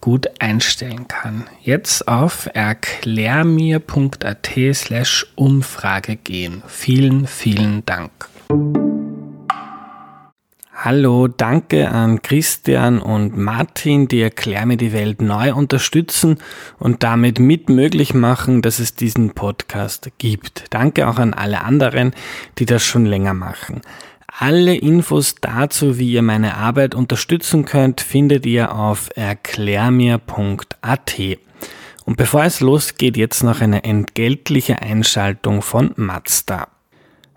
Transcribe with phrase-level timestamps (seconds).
[0.00, 1.46] gut einstellen kann.
[1.62, 6.62] Jetzt auf erklärmir.at slash Umfrage gehen.
[6.66, 8.10] Vielen, vielen Dank.
[10.82, 16.38] Hallo, danke an Christian und Martin, die Erklär mir die Welt neu unterstützen
[16.78, 20.64] und damit mitmöglich machen, dass es diesen Podcast gibt.
[20.70, 22.14] Danke auch an alle anderen,
[22.58, 23.82] die das schon länger machen.
[24.42, 31.20] Alle Infos dazu, wie ihr meine Arbeit unterstützen könnt, findet ihr auf erklärmir.at.
[32.06, 36.68] Und bevor es losgeht, jetzt noch eine entgeltliche Einschaltung von Mazda.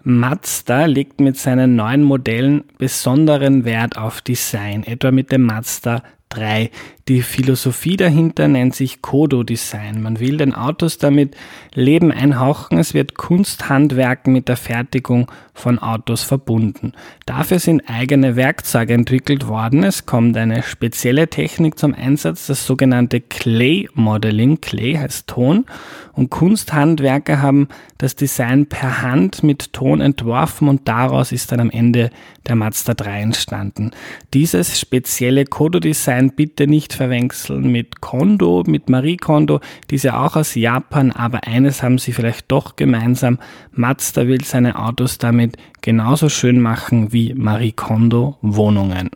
[0.04, 6.72] Mazda legt mit seinen neuen Modellen besonderen Wert auf Design, etwa mit dem Mazda 3.
[7.10, 10.02] Die Philosophie dahinter nennt sich Kodo-Design.
[10.02, 11.36] Man will den Autos damit
[11.74, 12.78] Leben einhauchen.
[12.78, 16.94] Es wird Kunsthandwerken mit der Fertigung von Autos verbunden.
[17.26, 19.84] Dafür sind eigene Werkzeuge entwickelt worden.
[19.84, 24.62] Es kommt eine spezielle Technik zum Einsatz, das sogenannte Clay Modeling.
[24.62, 25.66] Clay heißt Ton.
[26.14, 27.68] Und Kunsthandwerker haben
[27.98, 32.12] das Design per Hand mit Ton entworfen und daraus ist dann am Ende
[32.48, 33.92] der Mazda 3 entstanden.
[34.34, 39.60] Dieses spezielle Kodo-Design bitte nicht verwechseln mit Kondo, mit Marie Kondo,
[39.90, 43.40] die ist ja auch aus Japan, aber eines haben sie vielleicht doch gemeinsam.
[43.72, 49.10] Mazda will seine Autos damit genauso schön machen wie Marie Kondo Wohnungen.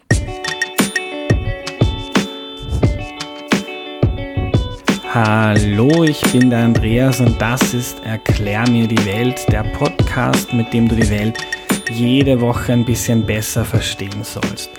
[5.14, 10.72] Hallo, ich bin der Andreas und das ist Erklär mir die Welt, der Podcast, mit
[10.74, 11.38] dem du die Welt
[11.90, 14.70] jede Woche ein bisschen besser verstehen sollst.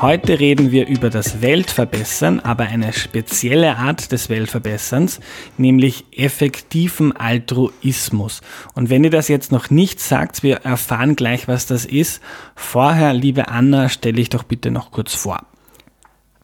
[0.00, 5.20] Heute reden wir über das Weltverbessern, aber eine spezielle Art des Weltverbesserns,
[5.56, 8.42] nämlich effektiven Altruismus.
[8.74, 12.22] Und wenn ihr das jetzt noch nicht sagt, wir erfahren gleich, was das ist.
[12.54, 15.40] Vorher, liebe Anna, stelle ich doch bitte noch kurz vor.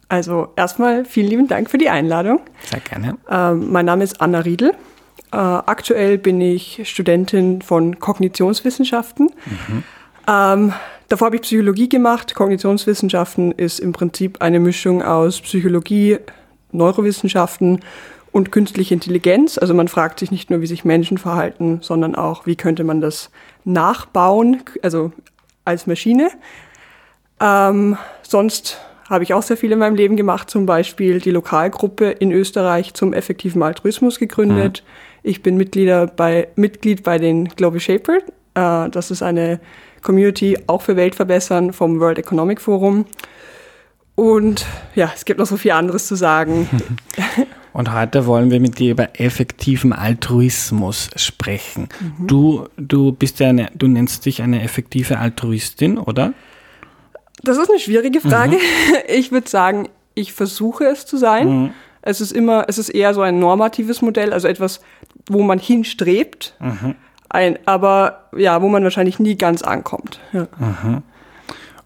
[0.09, 2.41] Also erstmal vielen lieben Dank für die Einladung.
[2.71, 3.16] Sehr gerne.
[3.31, 4.75] Ähm, mein Name ist Anna Riedel.
[5.33, 9.31] Äh, aktuell bin ich Studentin von Kognitionswissenschaften.
[9.47, 9.83] Mhm.
[10.28, 10.72] Ähm,
[11.12, 12.34] Davor habe ich Psychologie gemacht.
[12.34, 16.16] Kognitionswissenschaften ist im Prinzip eine Mischung aus Psychologie,
[16.71, 17.81] Neurowissenschaften
[18.31, 19.59] und künstliche Intelligenz.
[19.59, 23.03] Also man fragt sich nicht nur, wie sich Menschen verhalten, sondern auch, wie könnte man
[23.03, 23.31] das
[23.65, 25.12] nachbauen, also
[25.66, 26.31] als Maschine.
[27.41, 32.10] Ähm, sonst habe ich auch sehr viel in meinem Leben gemacht, zum Beispiel die Lokalgruppe
[32.10, 34.83] in Österreich zum effektiven Altruismus gegründet.
[34.83, 35.21] Mhm.
[35.25, 38.16] Ich bin Mitglieder bei, Mitglied bei den Global Shaper.
[38.54, 39.60] Äh, das ist eine
[40.02, 43.06] Community auch für Weltverbessern vom World Economic Forum.
[44.14, 46.68] Und ja, es gibt noch so viel anderes zu sagen.
[47.72, 51.88] Und heute wollen wir mit dir über effektiven Altruismus sprechen.
[52.00, 52.26] Mhm.
[52.26, 56.34] Du, du bist ja eine, du nennst dich eine effektive Altruistin, oder?
[57.42, 58.56] Das ist eine schwierige Frage.
[58.56, 58.60] Mhm.
[59.08, 61.48] Ich würde sagen, ich versuche es zu sein.
[61.48, 61.70] Mhm.
[62.02, 64.80] Es ist immer, es ist eher so ein normatives Modell, also etwas,
[65.28, 66.54] wo man hinstrebt.
[67.32, 70.20] Mhm ein, aber ja, wo man wahrscheinlich nie ganz ankommt.
[70.32, 70.47] Ja.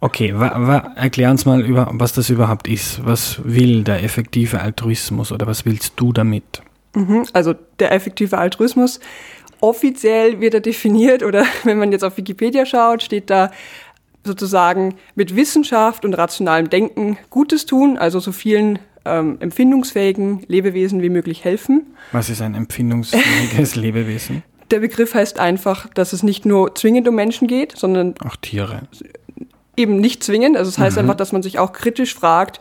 [0.01, 3.05] Okay, wa, wa, erklär uns mal, über, was das überhaupt ist.
[3.07, 6.63] Was will der effektive Altruismus oder was willst du damit?
[6.95, 9.01] Mhm, also der effektive Altruismus,
[9.61, 13.51] offiziell wird er definiert oder wenn man jetzt auf Wikipedia schaut, steht da
[14.25, 21.11] sozusagen mit Wissenschaft und rationalem Denken Gutes tun, also so vielen ähm, empfindungsfähigen Lebewesen wie
[21.11, 21.87] möglich helfen.
[22.11, 24.43] Was ist ein empfindungsfähiges Lebewesen?
[24.71, 28.83] Der Begriff heißt einfach, dass es nicht nur zwingend um Menschen geht, sondern auch Tiere.
[29.77, 30.57] Eben nicht zwingend.
[30.57, 31.03] Also es das heißt mhm.
[31.03, 32.61] einfach, dass man sich auch kritisch fragt,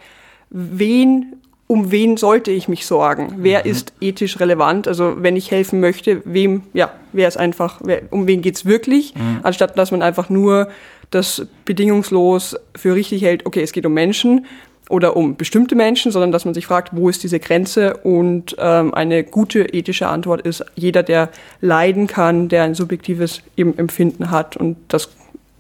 [0.50, 1.38] wen,
[1.68, 3.36] um wen sollte ich mich sorgen?
[3.38, 3.72] Wer mhm.
[3.72, 4.88] ist ethisch relevant?
[4.88, 9.16] Also wenn ich helfen möchte, wem, ja, wer ist einfach, wer, um wen geht's wirklich?
[9.16, 9.40] Mhm.
[9.44, 10.70] Anstatt dass man einfach nur
[11.12, 14.46] das bedingungslos für richtig hält, okay, es geht um Menschen,
[14.90, 17.98] oder um bestimmte Menschen, sondern dass man sich fragt, wo ist diese Grenze?
[17.98, 21.30] Und ähm, eine gute ethische Antwort ist, jeder, der
[21.62, 24.58] leiden kann, der ein subjektives Empfinden hat.
[24.58, 25.10] Und das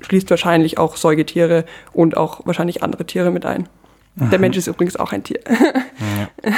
[0.02, 3.68] schließt wahrscheinlich auch Säugetiere und auch wahrscheinlich andere Tiere mit ein.
[4.16, 5.40] Der Mensch ist übrigens auch ein Tier.
[5.48, 6.52] Ja.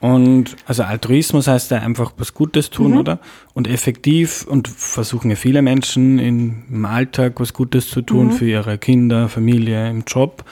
[0.00, 2.98] Und also Altruismus heißt ja einfach was Gutes tun, mhm.
[2.98, 3.18] oder?
[3.52, 8.32] Und effektiv und versuchen ja viele Menschen im Alltag was Gutes zu tun mhm.
[8.32, 10.44] für ihre Kinder, Familie, im Job.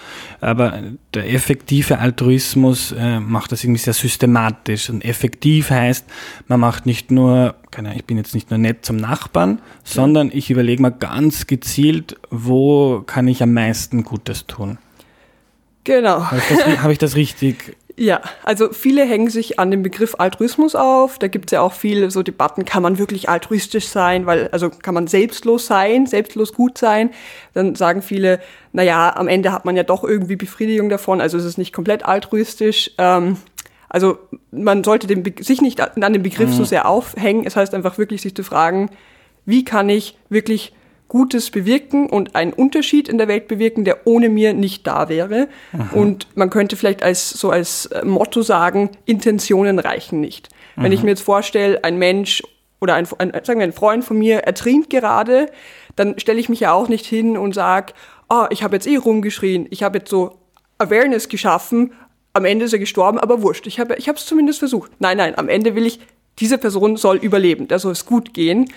[0.42, 0.82] Aber
[1.14, 4.90] der effektive Altruismus äh, macht das irgendwie sehr systematisch.
[4.90, 6.04] Und effektiv heißt,
[6.46, 10.30] man macht nicht nur, keine Ahnung, ich bin jetzt nicht nur nett zum Nachbarn, sondern
[10.30, 14.76] ich überlege mal ganz gezielt, wo kann ich am meisten Gutes tun.
[15.88, 16.22] Genau.
[16.82, 21.18] Habe ich, das, richtig ja, also viele hängen sich an dem Begriff Altruismus auf.
[21.18, 24.70] Da gibt es ja auch viele so Debatten, kann man wirklich altruistisch sein, weil, also
[24.70, 27.10] kann man selbstlos sein, selbstlos gut sein.
[27.54, 28.40] Dann sagen viele,
[28.72, 31.72] na ja, am Ende hat man ja doch irgendwie Befriedigung davon, also es ist nicht
[31.72, 32.92] komplett altruistisch.
[32.98, 33.36] Ähm,
[33.88, 34.18] also
[34.52, 36.54] man sollte dem, sich nicht an dem Begriff mhm.
[36.54, 37.46] so sehr aufhängen.
[37.46, 38.90] Es heißt einfach wirklich, sich zu fragen,
[39.44, 40.72] wie kann ich wirklich
[41.08, 45.48] Gutes bewirken und einen Unterschied in der Welt bewirken, der ohne mir nicht da wäre.
[45.72, 45.96] Aha.
[45.96, 50.50] Und man könnte vielleicht als so als äh, Motto sagen, Intentionen reichen nicht.
[50.76, 50.84] Aha.
[50.84, 52.42] Wenn ich mir jetzt vorstelle, ein Mensch
[52.80, 55.50] oder ein, ein, sagen wir, ein Freund von mir ertrinkt gerade,
[55.96, 57.94] dann stelle ich mich ja auch nicht hin und sage,
[58.28, 60.38] ah, oh, ich habe jetzt eh rumgeschrien, ich habe jetzt so
[60.78, 61.92] Awareness geschaffen,
[62.34, 64.92] am Ende ist er gestorben, aber wurscht, ich habe ich es zumindest versucht.
[65.00, 65.98] Nein, nein, am Ende will ich,
[66.38, 68.70] diese Person soll überleben, der soll es gut gehen.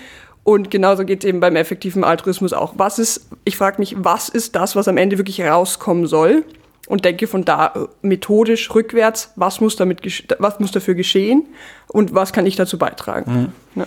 [0.43, 2.73] Und genauso geht es eben beim effektiven Altruismus auch.
[2.77, 6.43] Was ist, ich frage mich, was ist das, was am Ende wirklich rauskommen soll?
[6.87, 10.01] Und denke von da äh, methodisch rückwärts, was muss, damit,
[10.39, 11.45] was muss dafür geschehen
[11.87, 13.53] und was kann ich dazu beitragen?
[13.75, 13.81] Mhm.
[13.81, 13.85] Ja.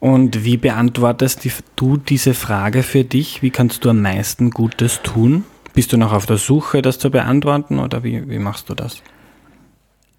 [0.00, 3.40] Und wie beantwortest du diese Frage für dich?
[3.40, 5.44] Wie kannst du am meisten Gutes tun?
[5.72, 9.02] Bist du noch auf der Suche, das zu beantworten oder wie, wie machst du das?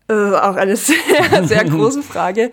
[0.07, 2.51] Äh, auch eine sehr, sehr große Frage.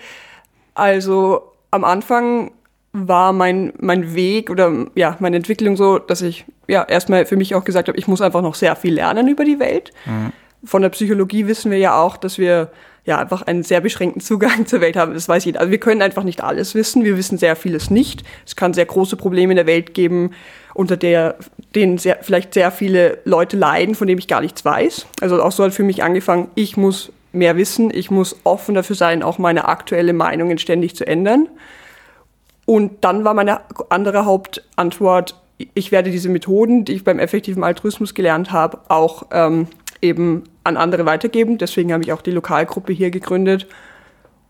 [0.74, 2.50] Also am Anfang
[2.92, 7.54] war mein, mein Weg oder ja, meine Entwicklung so, dass ich ja erstmal für mich
[7.54, 9.92] auch gesagt habe, ich muss einfach noch sehr viel lernen über die Welt.
[10.04, 10.32] Mhm.
[10.64, 12.70] Von der Psychologie wissen wir ja auch, dass wir
[13.04, 15.14] ja einfach einen sehr beschränkten Zugang zur Welt haben.
[15.14, 15.60] Das weiß jeder.
[15.60, 17.02] Also wir können einfach nicht alles wissen.
[17.02, 18.24] Wir wissen sehr vieles nicht.
[18.46, 20.32] Es kann sehr große Probleme in der Welt geben,
[20.74, 21.36] unter der,
[21.74, 25.06] denen sehr, vielleicht sehr viele Leute leiden, von denen ich gar nichts weiß.
[25.20, 27.90] Also auch so hat für mich angefangen, ich muss mehr wissen.
[27.92, 31.48] Ich muss offen dafür sein, auch meine aktuelle Meinungen ständig zu ändern.
[32.64, 33.60] Und dann war meine
[33.90, 35.40] andere Hauptantwort,
[35.74, 39.68] ich werde diese Methoden, die ich beim effektiven Altruismus gelernt habe, auch ähm,
[40.00, 41.58] eben an andere weitergeben.
[41.58, 43.66] Deswegen habe ich auch die Lokalgruppe hier gegründet.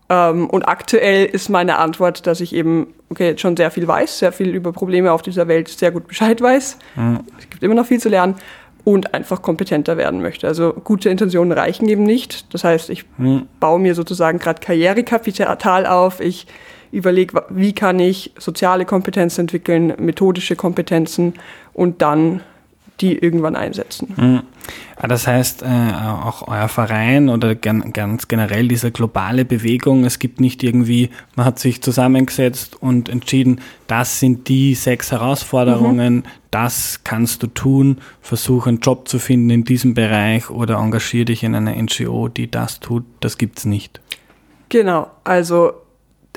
[0.09, 4.31] Ähm, und aktuell ist meine Antwort, dass ich eben, okay, schon sehr viel weiß, sehr
[4.31, 6.77] viel über Probleme auf dieser Welt sehr gut Bescheid weiß.
[6.95, 7.19] Mhm.
[7.39, 8.35] Es gibt immer noch viel zu lernen
[8.83, 10.47] und einfach kompetenter werden möchte.
[10.47, 12.53] Also gute Intentionen reichen eben nicht.
[12.53, 13.47] Das heißt, ich mhm.
[13.59, 16.19] baue mir sozusagen gerade Karrierekapital auf.
[16.19, 16.47] Ich
[16.93, 21.33] überlege, wie kann ich soziale Kompetenzen entwickeln, methodische Kompetenzen
[21.73, 22.41] und dann
[23.01, 24.13] die irgendwann einsetzen.
[24.15, 24.41] Mhm.
[25.01, 30.63] Das heißt, äh, auch euer Verein oder ganz generell diese globale Bewegung, es gibt nicht
[30.63, 36.23] irgendwie, man hat sich zusammengesetzt und entschieden, das sind die sechs Herausforderungen, mhm.
[36.51, 41.43] das kannst du tun, versuche einen Job zu finden in diesem Bereich oder engagiere dich
[41.43, 43.99] in einer NGO, die das tut, das gibt es nicht.
[44.69, 45.73] Genau, also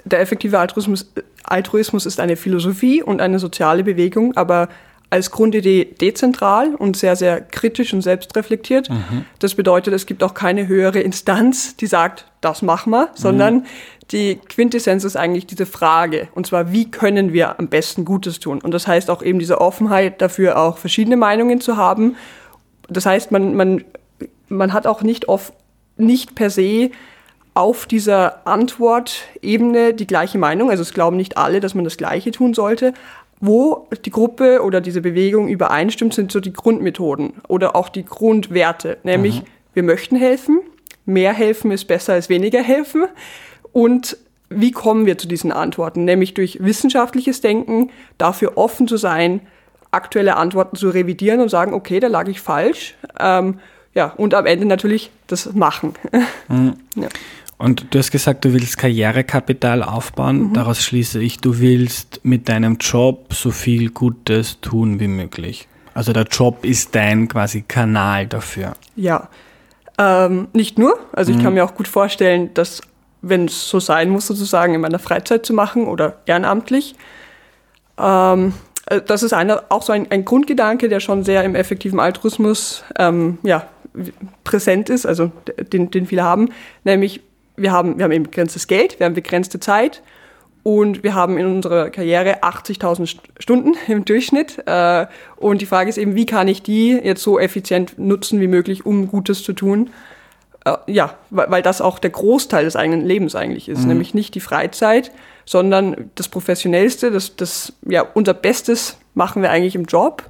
[0.07, 1.13] der effektive Altruismus,
[1.43, 4.69] Altruismus ist eine Philosophie und eine soziale Bewegung, aber
[5.09, 8.91] als Grundidee dezentral und sehr, sehr kritisch und selbstreflektiert.
[8.91, 9.25] Mhm.
[9.39, 13.65] Das bedeutet, es gibt auch keine höhere Instanz, die sagt, das machen wir, sondern mhm.
[14.11, 16.29] die Quintessenz ist eigentlich diese Frage.
[16.35, 18.61] Und zwar, wie können wir am besten Gutes tun?
[18.61, 22.17] Und das heißt auch eben diese Offenheit dafür, auch verschiedene Meinungen zu haben.
[22.89, 23.85] Das heißt, man, man,
[24.49, 25.53] man hat auch nicht oft,
[25.97, 26.91] nicht per se
[27.57, 30.69] auf dieser Antwortebene die gleiche Meinung.
[30.69, 32.93] Also es glauben nicht alle, dass man das Gleiche tun sollte.
[33.41, 38.99] Wo die Gruppe oder diese Bewegung übereinstimmt, sind so die Grundmethoden oder auch die Grundwerte.
[39.05, 39.47] Nämlich, mhm.
[39.73, 40.61] wir möchten helfen,
[41.07, 43.07] mehr helfen ist besser als weniger helfen.
[43.73, 44.19] Und
[44.51, 46.05] wie kommen wir zu diesen Antworten?
[46.05, 49.41] Nämlich durch wissenschaftliches Denken, dafür offen zu sein,
[49.91, 52.97] aktuelle Antworten zu revidieren und sagen, okay, da lag ich falsch.
[53.19, 53.61] Ähm,
[53.95, 55.95] ja, und am Ende natürlich das Machen.
[56.49, 56.75] Mhm.
[56.95, 57.09] Ja.
[57.59, 60.49] Und du hast gesagt, du willst Karrierekapital aufbauen.
[60.49, 60.53] Mhm.
[60.53, 65.69] Daraus schließe ich, du willst mit deinem Job so viel Gutes tun wie möglich.
[65.95, 68.75] Also der Job ist dein quasi Kanal dafür.
[68.97, 69.31] Ja,
[69.99, 70.99] ähm, nicht nur.
[71.13, 71.43] Also ich mhm.
[71.43, 72.83] kann mir auch gut vorstellen, dass
[73.23, 76.95] wenn es so sein muss, sozusagen in meiner Freizeit zu machen oder ehrenamtlich.
[77.99, 78.53] Ähm,
[78.87, 82.85] äh, das ist eine, auch so ein, ein, Grundgedanke, der schon sehr im effektiven Altruismus
[82.99, 83.67] ähm, ja,
[84.45, 85.33] präsent ist, also
[85.73, 86.51] den, den viele haben,
[86.85, 87.23] nämlich
[87.57, 90.03] wir haben, wir haben eben begrenztes Geld, wir haben begrenzte Zeit
[90.63, 94.63] und wir haben in unserer Karriere 80.000 Stunden im Durchschnitt.
[94.67, 98.49] Äh, und die Frage ist eben, wie kann ich die jetzt so effizient nutzen wie
[98.49, 99.91] möglich, um Gutes zu tun?
[100.65, 103.89] Äh, ja, weil das auch der Großteil des eigenen Lebens eigentlich ist, mhm.
[103.89, 105.13] nämlich nicht die Freizeit,
[105.45, 110.25] sondern das Professionellste, das, das, ja, unser Bestes machen wir eigentlich im Job.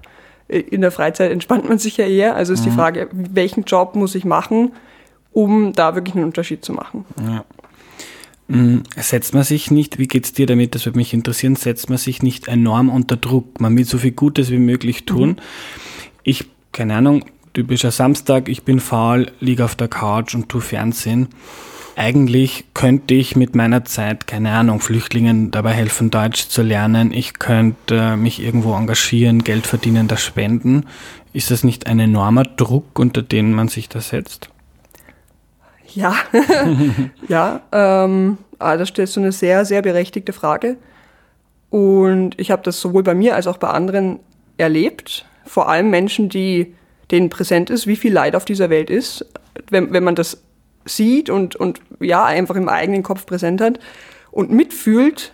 [0.48, 2.36] Äh, in der Freizeit entspannt man sich ja eher.
[2.36, 2.64] Also ist mhm.
[2.64, 4.72] die Frage, welchen Job muss ich machen,
[5.36, 7.04] um da wirklich einen Unterschied zu machen.
[7.22, 7.44] Ja.
[8.48, 11.90] Mm, setzt man sich nicht, wie geht es dir damit, das würde mich interessieren, setzt
[11.90, 13.60] man sich nicht enorm unter Druck?
[13.60, 15.28] Man will so viel Gutes wie möglich tun.
[15.28, 15.36] Mhm.
[16.22, 21.28] Ich, keine Ahnung, typischer Samstag, ich bin faul, liege auf der Couch und tu Fernsehen.
[21.96, 27.12] Eigentlich könnte ich mit meiner Zeit, keine Ahnung, Flüchtlingen dabei helfen, Deutsch zu lernen.
[27.12, 30.86] Ich könnte mich irgendwo engagieren, Geld verdienen, das spenden.
[31.34, 34.48] Ist das nicht ein enormer Druck, unter den man sich da setzt?
[35.96, 36.14] Ja,
[37.28, 40.76] ja, ähm, ah, das stellst du eine sehr, sehr berechtigte Frage.
[41.70, 44.20] Und ich habe das sowohl bei mir als auch bei anderen
[44.58, 45.24] erlebt.
[45.46, 46.74] Vor allem Menschen, die
[47.10, 49.24] denen präsent ist, wie viel Leid auf dieser Welt ist,
[49.70, 50.42] wenn, wenn man das
[50.84, 53.78] sieht und, und ja, einfach im eigenen Kopf präsent hat
[54.30, 55.32] und mitfühlt,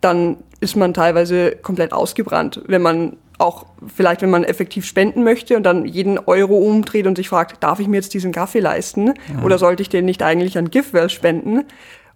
[0.00, 5.56] dann ist man teilweise komplett ausgebrannt, wenn man auch vielleicht, wenn man effektiv spenden möchte
[5.56, 9.14] und dann jeden Euro umdreht und sich fragt, darf ich mir jetzt diesen Kaffee leisten
[9.32, 9.42] ja.
[9.42, 11.64] oder sollte ich den nicht eigentlich an GiveWell spenden?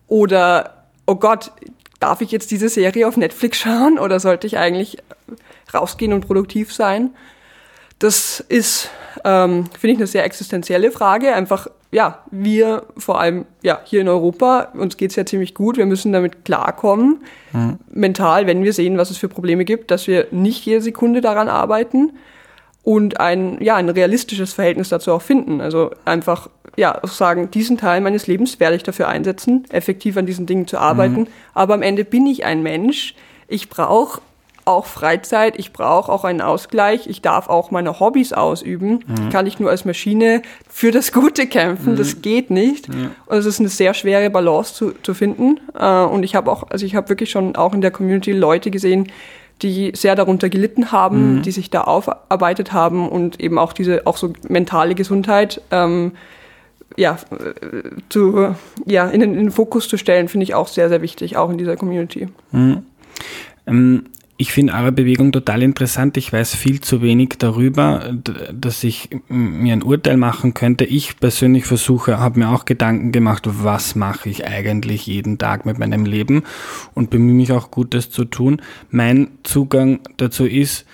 [0.06, 1.52] Oder, oh Gott,
[1.98, 4.98] darf ich jetzt diese Serie auf Netflix schauen oder sollte ich eigentlich
[5.72, 7.10] rausgehen und produktiv sein?
[7.98, 8.90] Das ist,
[9.24, 11.34] ähm, finde ich, eine sehr existenzielle Frage.
[11.34, 15.76] Einfach, ja, wir vor allem ja, hier in Europa, uns geht es ja ziemlich gut.
[15.76, 17.22] Wir müssen damit klarkommen,
[17.52, 17.78] mhm.
[17.90, 21.48] mental, wenn wir sehen, was es für Probleme gibt, dass wir nicht jede Sekunde daran
[21.48, 22.12] arbeiten
[22.82, 25.60] und ein, ja, ein realistisches Verhältnis dazu auch finden.
[25.60, 30.46] Also einfach ja, sagen, diesen Teil meines Lebens werde ich dafür einsetzen, effektiv an diesen
[30.46, 31.20] Dingen zu arbeiten.
[31.20, 31.28] Mhm.
[31.54, 33.14] Aber am Ende bin ich ein Mensch.
[33.48, 34.20] Ich brauche
[34.64, 39.00] auch Freizeit, ich brauche auch einen Ausgleich, ich darf auch meine Hobbys ausüben.
[39.06, 39.30] Mhm.
[39.30, 41.96] Kann ich nur als Maschine für das Gute kämpfen, mhm.
[41.96, 42.88] das geht nicht.
[42.88, 43.10] Ja.
[43.26, 45.60] Und es ist eine sehr schwere Balance zu, zu finden.
[45.78, 48.70] Äh, und ich habe auch, also ich habe wirklich schon auch in der Community Leute
[48.70, 49.08] gesehen,
[49.62, 51.42] die sehr darunter gelitten haben, mhm.
[51.42, 56.12] die sich da aufarbeitet haben und eben auch diese, auch so mentale Gesundheit, ähm,
[56.96, 58.54] ja, äh, zu,
[58.86, 61.50] ja, in den, in den Fokus zu stellen, finde ich auch sehr, sehr wichtig, auch
[61.50, 62.28] in dieser Community.
[62.52, 62.84] Mhm.
[63.66, 64.04] Ähm,
[64.36, 66.16] ich finde eure Bewegung total interessant.
[66.16, 68.12] Ich weiß viel zu wenig darüber,
[68.52, 70.84] dass ich mir ein Urteil machen könnte.
[70.84, 75.78] Ich persönlich versuche, habe mir auch Gedanken gemacht, was mache ich eigentlich jeden Tag mit
[75.78, 76.42] meinem Leben
[76.94, 78.60] und bemühe mich auch Gutes zu tun.
[78.90, 80.84] Mein Zugang dazu ist,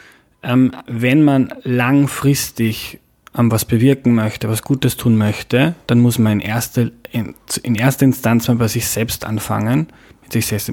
[0.43, 2.99] ähm, wenn man langfristig
[3.37, 7.75] ähm, was bewirken möchte, was Gutes tun möchte, dann muss man in erster, in, in
[7.75, 9.87] erster Instanz mal bei sich selbst anfangen
[10.33, 10.73] sich selbst,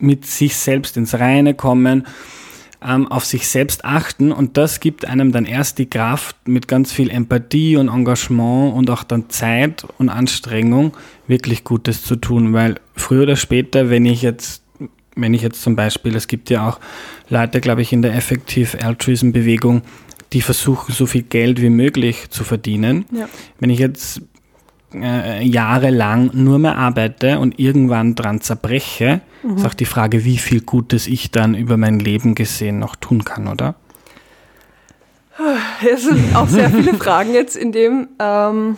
[0.00, 2.06] mit sich selbst ins Reine kommen,
[2.84, 6.92] ähm, auf sich selbst achten und das gibt einem dann erst die Kraft, mit ganz
[6.92, 10.96] viel Empathie und Engagement und auch dann Zeit und Anstrengung
[11.26, 14.62] wirklich Gutes zu tun, weil früher oder später, wenn ich jetzt
[15.20, 16.78] wenn ich jetzt zum Beispiel, es gibt ja auch
[17.28, 19.82] Leute, glaube ich, in der Effective Altruism Bewegung,
[20.32, 23.04] die versuchen, so viel Geld wie möglich zu verdienen.
[23.10, 23.28] Ja.
[23.58, 24.22] Wenn ich jetzt
[24.94, 29.56] äh, jahrelang nur mehr arbeite und irgendwann dran zerbreche, mhm.
[29.56, 33.24] ist auch die Frage, wie viel Gutes ich dann über mein Leben gesehen noch tun
[33.24, 33.74] kann, oder?
[35.92, 38.08] Es sind auch sehr viele Fragen jetzt in dem.
[38.18, 38.76] Ähm,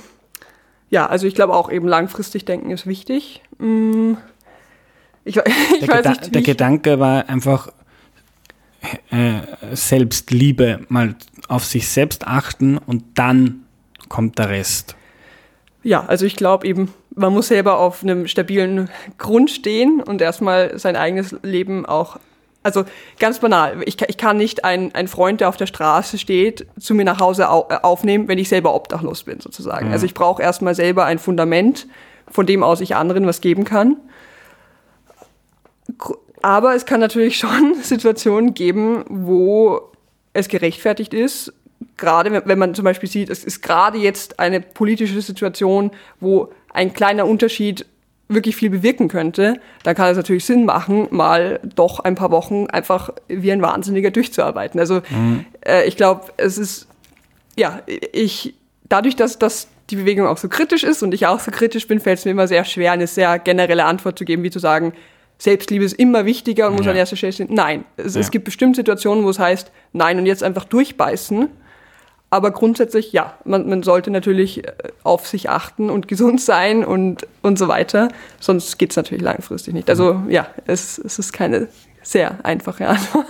[0.91, 3.43] ja, also ich glaube auch eben langfristig denken ist wichtig.
[3.59, 4.15] Mm,
[5.25, 5.37] ich,
[5.81, 7.69] ich der, weiß nicht, der Gedanke war einfach
[9.11, 9.41] äh,
[9.75, 11.15] Selbstliebe, mal
[11.49, 13.65] auf sich selbst achten und dann
[14.09, 14.97] kommt der Rest
[15.83, 20.79] ja, also ich glaube eben, man muss selber auf einem stabilen Grund stehen und erstmal
[20.79, 22.19] sein eigenes Leben auch.
[22.63, 22.85] Also
[23.19, 26.95] ganz banal, ich, ich kann nicht einen, einen Freund, der auf der Straße steht, zu
[26.95, 29.87] mir nach Hause au, äh, aufnehmen, wenn ich selber obdachlos bin, sozusagen.
[29.87, 29.93] Mhm.
[29.93, 31.87] Also ich brauche erstmal selber ein Fundament,
[32.31, 33.97] von dem aus ich anderen was geben kann.
[36.43, 39.91] Aber es kann natürlich schon Situationen geben, wo
[40.35, 41.53] es gerechtfertigt ist,
[42.01, 46.93] gerade wenn man zum Beispiel sieht, es ist gerade jetzt eine politische Situation, wo ein
[46.93, 47.87] kleiner Unterschied
[48.31, 52.67] wirklich viel bewirken könnte, dann kann es natürlich Sinn machen, mal doch ein paar Wochen
[52.69, 54.79] einfach wie ein Wahnsinniger durchzuarbeiten.
[54.79, 55.45] Also mhm.
[55.67, 56.87] äh, ich glaube, es ist,
[57.57, 57.81] ja,
[58.13, 58.55] ich,
[58.89, 61.99] dadurch, dass, dass die Bewegung auch so kritisch ist und ich auch so kritisch bin,
[61.99, 64.93] fällt es mir immer sehr schwer, eine sehr generelle Antwort zu geben, wie zu sagen,
[65.39, 66.93] Selbstliebe ist immer wichtiger und muss ja.
[66.93, 67.49] an erster Stelle stehen.
[67.51, 68.21] Nein, es, ja.
[68.21, 71.49] es gibt bestimmte Situationen, wo es heißt, nein und jetzt einfach durchbeißen
[72.31, 74.73] Aber grundsätzlich, ja, man, man sollte natürlich äh,
[75.03, 78.09] auf sich achten und gesund sein und, und so weiter.
[78.39, 79.91] Sonst geht es natürlich langfristig nicht.
[79.91, 81.69] Also ja, es, es ist keine
[82.03, 83.27] sehr einfache Antwort.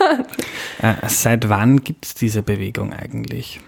[0.83, 3.61] Äh, seit wann gibt es diese Bewegung eigentlich?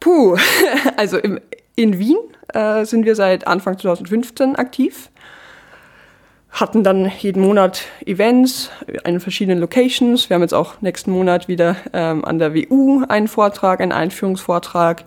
[0.00, 0.36] Puh,
[0.96, 1.38] also im,
[1.74, 2.16] in Wien
[2.54, 5.10] äh, sind wir seit Anfang 2015 aktiv
[6.56, 8.70] hatten dann jeden Monat Events
[9.04, 10.30] in verschiedenen Locations.
[10.30, 15.04] Wir haben jetzt auch nächsten Monat wieder ähm, an der WU einen Vortrag, einen Einführungsvortrag.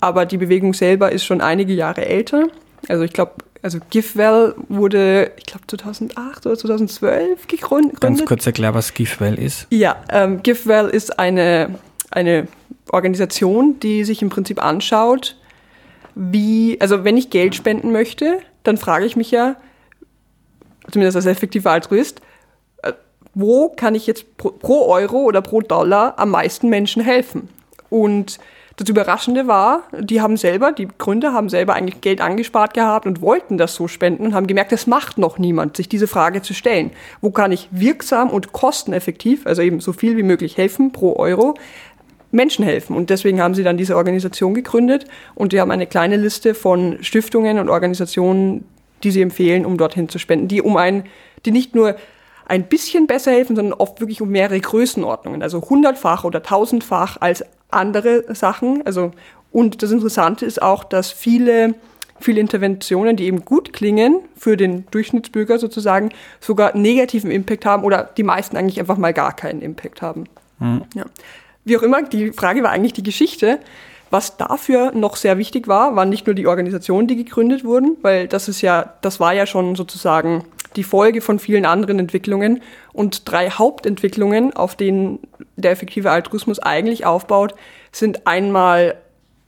[0.00, 2.48] Aber die Bewegung selber ist schon einige Jahre älter.
[2.88, 3.32] Also ich glaube,
[3.62, 8.00] also GiveWell wurde, ich glaube 2008 oder 2012 gegründet.
[8.00, 9.68] Ganz kurz erklären, was GiveWell ist.
[9.70, 11.78] Ja, ähm, GiveWell ist eine,
[12.10, 12.48] eine
[12.90, 15.36] Organisation, die sich im Prinzip anschaut,
[16.14, 19.56] wie, also wenn ich Geld spenden möchte, dann frage ich mich ja,
[20.92, 22.20] zumindest als effektiver Altruist,
[22.82, 22.92] äh,
[23.34, 27.48] wo kann ich jetzt pro, pro, Euro oder pro Dollar am meisten Menschen helfen?
[27.90, 28.38] Und
[28.76, 33.20] das Überraschende war, die haben selber, die Gründer haben selber eigentlich Geld angespart gehabt und
[33.20, 36.54] wollten das so spenden und haben gemerkt, das macht noch niemand, sich diese Frage zu
[36.54, 36.90] stellen.
[37.20, 41.54] Wo kann ich wirksam und kosteneffektiv, also eben so viel wie möglich helfen pro Euro,
[42.30, 42.96] Menschen helfen.
[42.96, 46.98] Und deswegen haben sie dann diese Organisation gegründet und die haben eine kleine Liste von
[47.02, 48.64] Stiftungen und Organisationen,
[49.02, 51.04] die sie empfehlen, um dorthin zu spenden, die um ein,
[51.44, 51.96] die nicht nur
[52.46, 57.44] ein bisschen besser helfen, sondern oft wirklich um mehrere Größenordnungen, also hundertfach oder tausendfach als
[57.70, 58.84] andere Sachen.
[58.84, 59.12] Also
[59.52, 61.74] und das Interessante ist auch, dass viele
[62.22, 68.10] viele Interventionen, die eben gut klingen für den Durchschnittsbürger sozusagen, sogar negativen Impact haben oder
[68.16, 70.24] die meisten eigentlich einfach mal gar keinen Impact haben.
[70.58, 70.84] Mhm.
[70.94, 71.04] Ja.
[71.64, 73.58] Wie auch immer, die Frage war eigentlich die Geschichte.
[74.12, 78.28] Was dafür noch sehr wichtig war, waren nicht nur die Organisationen, die gegründet wurden, weil
[78.28, 80.44] das ist ja, das war ja schon sozusagen
[80.76, 82.60] die Folge von vielen anderen Entwicklungen
[82.92, 85.20] und drei Hauptentwicklungen, auf denen
[85.56, 87.54] der effektive Altruismus eigentlich aufbaut,
[87.90, 88.96] sind einmal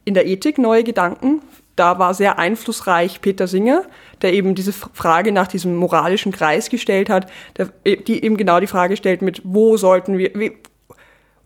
[0.06, 1.42] in der Ethik neue Gedanken.
[1.76, 3.82] Da war sehr einflussreich Peter Singer,
[4.22, 8.66] der eben diese Frage nach diesem moralischen Kreis gestellt hat, der, die eben genau die
[8.66, 10.30] Frage stellt mit, wo sollten wir,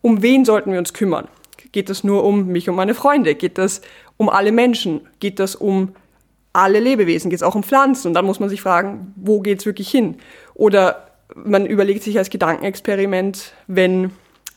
[0.02, 1.26] um wen sollten wir uns kümmern?
[1.72, 3.34] Geht es nur um mich und meine Freunde?
[3.34, 3.80] Geht es
[4.16, 5.02] um alle Menschen?
[5.20, 5.94] Geht es um
[6.52, 7.30] alle Lebewesen?
[7.30, 8.08] Geht es auch um Pflanzen?
[8.08, 10.16] Und dann muss man sich fragen, wo geht es wirklich hin?
[10.54, 14.12] Oder man überlegt sich als Gedankenexperiment, wenn,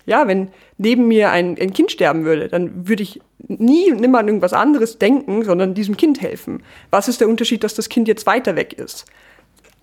[0.05, 4.27] ja, wenn neben mir ein, ein Kind sterben würde, dann würde ich nie nimmer an
[4.27, 6.63] irgendwas anderes denken, sondern diesem Kind helfen.
[6.89, 9.05] Was ist der Unterschied, dass das Kind jetzt weiter weg ist?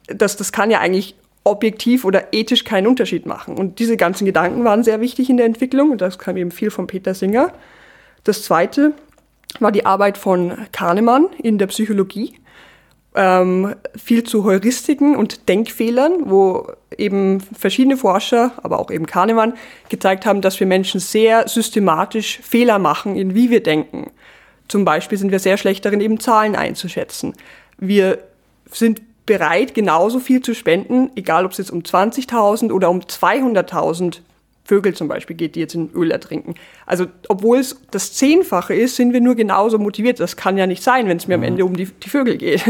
[0.06, 1.14] Das, das kann ja eigentlich
[1.48, 3.56] objektiv oder ethisch keinen Unterschied machen.
[3.56, 6.70] Und diese ganzen Gedanken waren sehr wichtig in der Entwicklung und das kam eben viel
[6.70, 7.52] von Peter Singer.
[8.24, 8.92] Das zweite
[9.60, 12.34] war die Arbeit von Kahnemann in der Psychologie.
[13.14, 19.54] Ähm, viel zu Heuristiken und Denkfehlern, wo eben verschiedene Forscher, aber auch eben Kahnemann,
[19.88, 24.10] gezeigt haben, dass wir Menschen sehr systematisch Fehler machen, in wie wir denken.
[24.68, 27.34] Zum Beispiel sind wir sehr schlecht darin, eben Zahlen einzuschätzen.
[27.78, 28.18] Wir
[28.70, 34.20] sind bereit, genauso viel zu spenden, egal ob es jetzt um 20.000 oder um 200.000
[34.64, 36.54] Vögel zum Beispiel geht, die jetzt in Öl ertrinken.
[36.86, 40.18] Also obwohl es das Zehnfache ist, sind wir nur genauso motiviert.
[40.18, 41.42] Das kann ja nicht sein, wenn es mir mhm.
[41.42, 42.64] am Ende um die, die Vögel geht.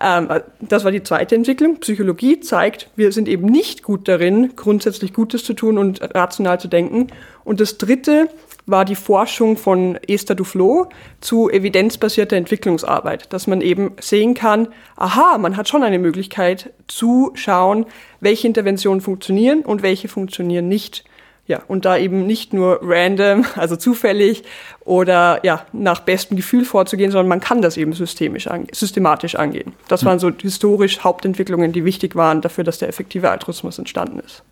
[0.00, 0.28] Ähm,
[0.60, 1.78] das war die zweite Entwicklung.
[1.80, 6.68] Psychologie zeigt, wir sind eben nicht gut darin, grundsätzlich Gutes zu tun und rational zu
[6.68, 7.08] denken.
[7.44, 8.28] Und das dritte
[8.66, 10.88] war die Forschung von Esther Duflo
[11.20, 17.30] zu evidenzbasierter Entwicklungsarbeit, dass man eben sehen kann, aha, man hat schon eine Möglichkeit zu
[17.34, 17.86] schauen,
[18.20, 21.04] welche Interventionen funktionieren und welche funktionieren nicht.
[21.48, 24.44] Ja, und da eben nicht nur random, also zufällig
[24.84, 29.72] oder ja, nach bestem Gefühl vorzugehen, sondern man kann das eben systemisch ange systematisch angehen.
[29.88, 34.42] Das waren so historisch Hauptentwicklungen, die wichtig waren dafür, dass der effektive Altruismus entstanden ist.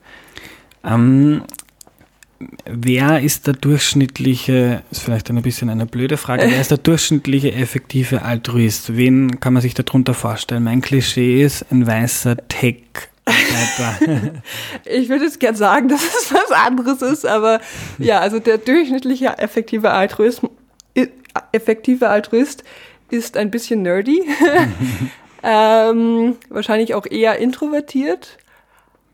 [0.85, 1.43] Ähm,
[2.65, 7.53] wer ist der durchschnittliche, ist vielleicht ein bisschen eine blöde Frage, wer ist der durchschnittliche
[7.53, 8.97] effektive Altruist?
[8.97, 10.65] Wen kann man sich darunter vorstellen?
[10.65, 13.11] Mein Klischee ist ein weißer Tech.
[14.85, 17.61] Ich würde jetzt gern sagen, dass es was anderes ist, aber
[17.99, 20.43] ja, also der durchschnittliche effektive Altruist,
[21.53, 22.63] effektive Altruist
[23.11, 24.23] ist ein bisschen nerdy,
[25.43, 28.39] ähm, wahrscheinlich auch eher introvertiert,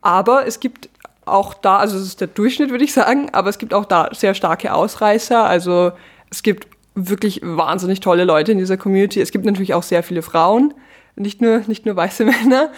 [0.03, 0.91] aber es gibt
[1.25, 4.11] auch da, also es ist der Durchschnitt, würde ich sagen, aber es gibt auch da
[4.13, 5.45] sehr starke Ausreißer.
[5.45, 5.93] Also
[6.31, 9.21] es gibt wirklich wahnsinnig tolle Leute in dieser Community.
[9.21, 10.75] Es gibt natürlich auch sehr viele Frauen,
[11.17, 12.71] nicht nur, nicht nur weiße Männer.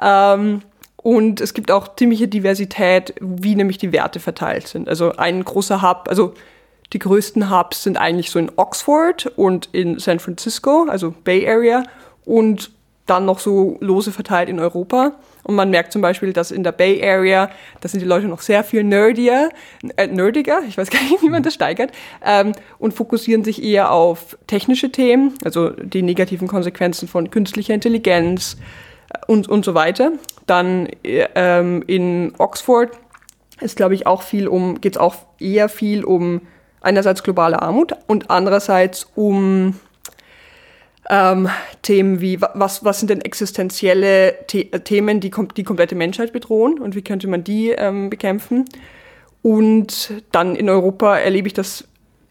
[0.00, 0.62] Ähm,
[0.96, 4.88] und es gibt auch ziemliche Diversität, wie nämlich die Werte verteilt sind.
[4.88, 6.34] Also ein großer Hub, also
[6.92, 11.82] die größten Hubs sind eigentlich so in Oxford und in San Francisco, also Bay Area.
[12.24, 12.70] Und
[13.06, 15.12] dann noch so lose verteilt in Europa.
[15.42, 17.50] Und man merkt zum Beispiel, dass in der Bay Area,
[17.80, 19.50] da sind die Leute noch sehr viel nerdier,
[19.96, 21.90] äh, nerdiger, ich weiß gar nicht, wie man das steigert,
[22.24, 28.56] ähm, und fokussieren sich eher auf technische Themen, also die negativen Konsequenzen von künstlicher Intelligenz
[29.26, 30.12] und, und so weiter.
[30.46, 32.90] Dann äh, ähm, in Oxford
[33.60, 36.42] ist, glaube ich, auch viel um, geht es auch eher viel um
[36.80, 39.78] einerseits globale Armut und andererseits um
[41.08, 41.48] ähm,
[41.82, 46.78] Themen wie, was, was sind denn existenzielle The Themen, die kom die komplette Menschheit bedrohen
[46.78, 48.64] und wie könnte man die ähm, bekämpfen.
[49.42, 51.84] Und dann in Europa erlebe ich das,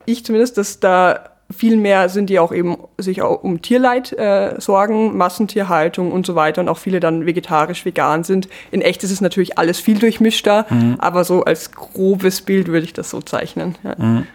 [0.06, 4.56] ich zumindest, dass da viel mehr sind, die auch eben sich auch um Tierleid äh,
[4.60, 8.48] sorgen, Massentierhaltung und so weiter und auch viele dann vegetarisch, vegan sind.
[8.72, 10.96] In echt ist es natürlich alles viel durchmischter, mhm.
[11.00, 13.76] aber so als grobes Bild würde ich das so zeichnen.
[13.84, 13.96] Ja.
[13.98, 14.28] Mhm.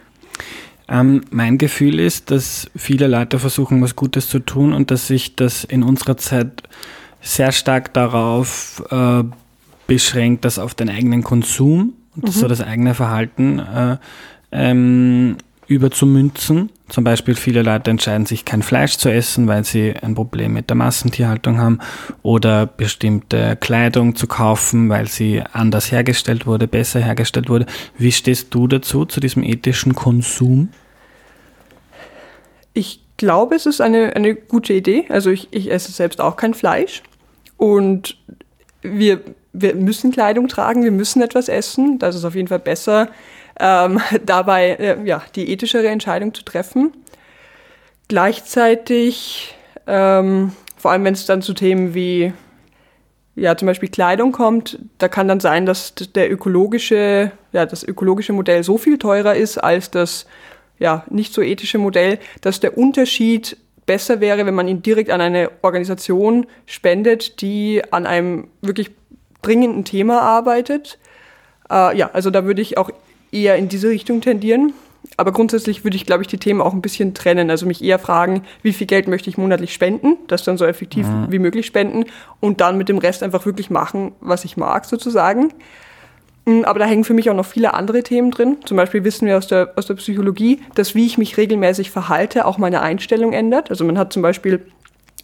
[0.88, 5.35] Ähm, mein Gefühl ist, dass viele Leute versuchen, was Gutes zu tun und dass sich
[5.35, 6.62] das in unserer Zeit
[7.20, 9.24] sehr stark darauf äh,
[9.88, 12.31] beschränkt, dass auf den eigenen Konsum und mhm.
[12.31, 13.96] so das eigene Verhalten äh,
[14.52, 15.37] ähm,
[15.68, 16.70] überzumünzen.
[16.88, 20.70] Zum Beispiel viele Leute entscheiden sich kein Fleisch zu essen, weil sie ein Problem mit
[20.70, 21.81] der Massentierhaltung haben
[22.22, 27.66] oder bestimmte Kleidung zu kaufen, weil sie anders hergestellt wurde, besser hergestellt wurde.
[27.98, 30.68] Wie stehst du dazu, zu diesem ethischen Konsum?
[32.72, 35.07] Ich glaube, es ist eine, eine gute Idee.
[35.09, 37.02] Also ich, ich esse selbst auch kein Fleisch
[37.57, 38.16] und
[38.92, 39.20] wir,
[39.53, 41.99] wir müssen Kleidung tragen, wir müssen etwas essen.
[41.99, 43.09] Das ist auf jeden Fall besser,
[43.59, 46.92] ähm, dabei äh, ja, die ethischere Entscheidung zu treffen.
[48.09, 49.55] Gleichzeitig,
[49.87, 52.33] ähm, vor allem wenn es dann zu Themen wie
[53.35, 58.33] ja, zum Beispiel Kleidung kommt, da kann dann sein, dass der ökologische, ja, das ökologische
[58.33, 60.27] Modell so viel teurer ist als das
[60.79, 65.20] ja, nicht so ethische Modell, dass der Unterschied besser wäre, wenn man ihn direkt an
[65.20, 68.90] eine Organisation spendet, die an einem wirklich
[69.42, 70.99] dringenden Thema arbeitet.
[71.70, 72.90] Äh, ja, also da würde ich auch
[73.33, 74.75] eher in diese Richtung tendieren.
[75.16, 77.49] Aber grundsätzlich würde ich, glaube ich, die Themen auch ein bisschen trennen.
[77.51, 81.07] Also mich eher fragen, wie viel Geld möchte ich monatlich spenden, das dann so effektiv
[81.07, 81.27] mhm.
[81.31, 82.07] wie möglich spenden
[82.40, 85.53] und dann mit dem Rest einfach wirklich machen, was ich mag, sozusagen.
[86.47, 88.59] Mm, aber da hängen für mich auch noch viele andere Themen drin.
[88.65, 92.47] Zum Beispiel wissen wir aus der, aus der Psychologie, dass wie ich mich regelmäßig verhalte,
[92.47, 93.71] auch meine Einstellung ändert.
[93.71, 94.67] Also man hat zum Beispiel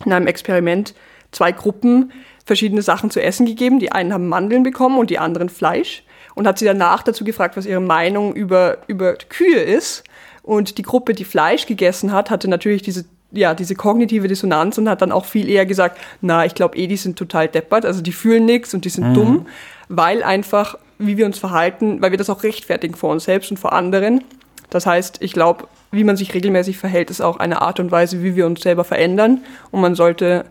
[0.04, 0.94] in einem Experiment
[1.30, 2.12] zwei Gruppen
[2.44, 3.78] verschiedene Sachen zu essen gegeben.
[3.78, 6.02] Die einen haben Mandeln bekommen und die anderen Fleisch
[6.34, 10.04] und hat sie danach dazu gefragt, was ihre Meinung über, über Kühe ist.
[10.42, 13.04] Und die Gruppe, die Fleisch gegessen hat, hatte natürlich diese
[13.34, 16.86] ja, diese kognitive Dissonanz und hat dann auch viel eher gesagt, na, ich glaube eh,
[16.86, 19.14] die sind total deppert, also die fühlen nichts und die sind mhm.
[19.14, 19.46] dumm,
[19.88, 23.58] weil einfach, wie wir uns verhalten, weil wir das auch rechtfertigen vor uns selbst und
[23.58, 24.24] vor anderen.
[24.70, 28.22] Das heißt, ich glaube, wie man sich regelmäßig verhält, ist auch eine Art und Weise,
[28.22, 29.42] wie wir uns selber verändern.
[29.70, 30.46] Und man sollte,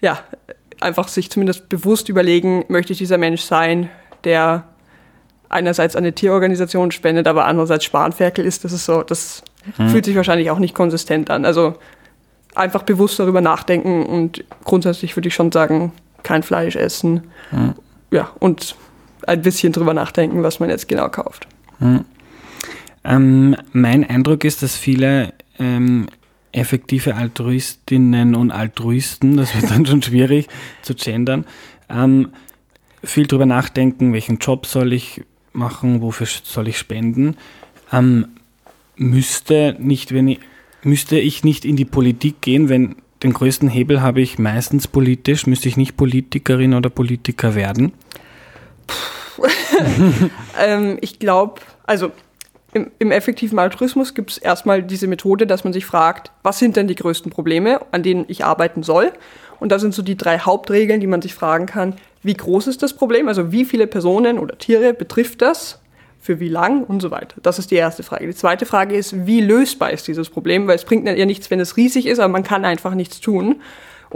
[0.00, 0.18] ja,
[0.80, 3.90] einfach sich zumindest bewusst überlegen, möchte ich dieser Mensch sein,
[4.24, 4.64] der
[5.48, 9.42] einerseits eine Tierorganisation spendet, aber andererseits Spanferkel ist, das ist so, das
[9.76, 9.90] hm.
[9.90, 11.44] fühlt sich wahrscheinlich auch nicht konsistent an.
[11.44, 11.74] Also
[12.54, 15.92] einfach bewusst darüber nachdenken und grundsätzlich würde ich schon sagen,
[16.22, 17.24] kein Fleisch essen.
[17.50, 17.74] Hm.
[18.10, 18.74] Ja, und
[19.26, 21.46] ein bisschen drüber nachdenken, was man jetzt genau kauft.
[21.78, 22.04] Hm.
[23.04, 26.06] Ähm, mein Eindruck ist, dass viele ähm,
[26.52, 30.48] effektive Altruistinnen und Altruisten, das wird dann schon schwierig
[30.82, 31.44] zu gendern,
[31.88, 32.30] ähm,
[33.04, 37.36] viel drüber nachdenken, welchen Job soll ich machen, wofür soll ich spenden,
[37.92, 38.26] ähm,
[38.96, 40.40] müsste, nicht, wenn ich,
[40.82, 45.46] müsste ich nicht in die Politik gehen, wenn den größten Hebel habe ich meistens politisch,
[45.46, 47.92] müsste ich nicht Politikerin oder Politiker werden?
[50.58, 52.12] ähm, ich glaube, also
[52.72, 56.76] im, im, effektiven Altruismus gibt es erstmal diese Methode, dass man sich fragt, was sind
[56.76, 59.12] denn die größten Probleme, an denen ich arbeiten soll?
[59.60, 61.96] Und da sind so die drei Hauptregeln, die man sich fragen kann
[62.26, 65.80] wie groß ist das Problem, also wie viele Personen oder Tiere betrifft das,
[66.20, 67.36] für wie lang und so weiter.
[67.40, 68.26] Das ist die erste Frage.
[68.26, 71.60] Die zweite Frage ist, wie lösbar ist dieses Problem, weil es bringt ja nichts, wenn
[71.60, 73.60] es riesig ist, aber man kann einfach nichts tun.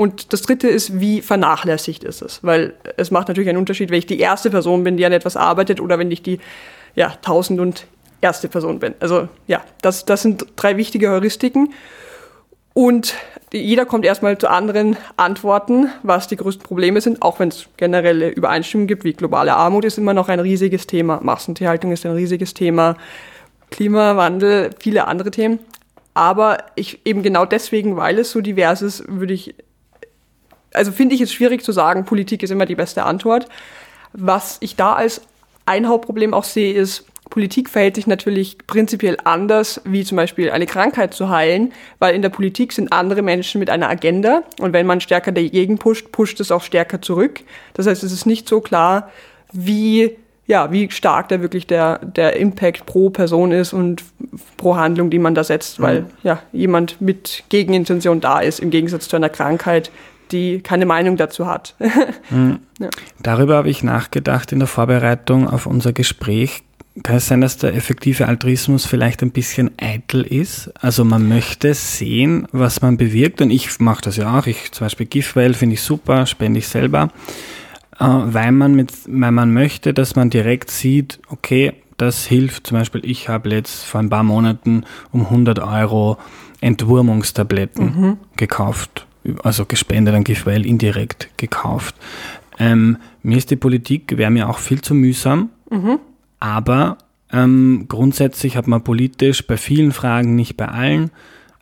[0.00, 2.42] Und das dritte ist, wie vernachlässigt ist es?
[2.42, 5.36] Weil es macht natürlich einen Unterschied, wenn ich die erste Person bin, die an etwas
[5.36, 6.40] arbeitet, oder wenn ich die
[6.94, 7.86] ja, tausend und
[8.22, 8.94] erste Person bin.
[8.98, 11.74] Also ja, das, das sind drei wichtige Heuristiken.
[12.72, 13.12] Und
[13.52, 18.30] jeder kommt erstmal zu anderen Antworten, was die größten Probleme sind, auch wenn es generelle
[18.30, 22.54] Übereinstimmungen gibt, wie globale Armut ist immer noch ein riesiges Thema, Massentierhaltung ist ein riesiges
[22.54, 22.96] Thema,
[23.70, 25.58] Klimawandel, viele andere Themen.
[26.14, 29.54] Aber ich eben genau deswegen, weil es so divers ist, würde ich,
[30.72, 33.46] also finde ich es schwierig zu sagen, Politik ist immer die beste Antwort.
[34.12, 35.22] Was ich da als
[35.66, 40.66] ein Hauptproblem auch sehe, ist, Politik verhält sich natürlich prinzipiell anders, wie zum Beispiel eine
[40.66, 44.87] Krankheit zu heilen, weil in der Politik sind andere Menschen mit einer Agenda und wenn
[44.87, 47.40] man stärker dagegen pusht, pusht es auch stärker zurück.
[47.74, 49.11] Das heißt, es ist nicht so klar,
[49.52, 50.16] wie
[50.50, 54.02] ja, wie stark da wirklich der, der Impact pro Person ist und
[54.56, 56.06] pro Handlung, die man da setzt, weil mhm.
[56.24, 59.92] ja jemand mit Gegenintention da ist, im Gegensatz zu einer Krankheit,
[60.32, 61.74] die keine Meinung dazu hat.
[62.30, 62.60] mhm.
[62.78, 62.88] ja.
[63.22, 66.62] Darüber habe ich nachgedacht in der Vorbereitung auf unser Gespräch.
[67.02, 70.72] Kann es sein, dass der effektive Altruismus vielleicht ein bisschen eitel ist?
[70.80, 74.46] Also man möchte sehen, was man bewirkt und ich mache das ja auch.
[74.46, 77.10] Ich zum Beispiel Giftwell finde ich super, spende ich selber.
[77.98, 82.66] Äh, weil man mit, weil man möchte, dass man direkt sieht, okay, das hilft.
[82.66, 86.16] Zum Beispiel, ich habe jetzt vor ein paar Monaten um 100 Euro
[86.60, 88.16] Entwurmungstabletten mhm.
[88.36, 89.06] gekauft,
[89.42, 91.94] also gespendet an Giftwell indirekt gekauft.
[92.59, 95.98] Ähm, mir ist die Politik, wäre mir auch viel zu mühsam, mhm.
[96.38, 96.98] aber
[97.33, 101.11] ähm, grundsätzlich hat man politisch bei vielen Fragen, nicht bei allen,